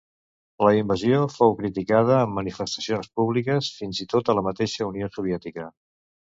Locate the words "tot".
4.17-4.35